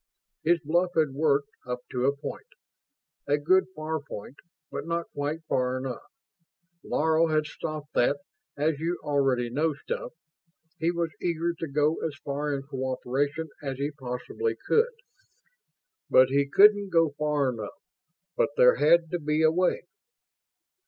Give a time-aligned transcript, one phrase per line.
[0.43, 2.47] His bluff had worked, up to a point.
[3.27, 4.35] A good, far point,
[4.71, 6.01] but not quite far enough.
[6.83, 8.17] Laro had stopped that
[8.57, 10.13] "as you already know" stuff.
[10.79, 14.89] He was eager to go as far in cooperation as he possibly could...
[16.09, 17.79] but he couldn't go far enough
[18.35, 19.81] but there had to be a way....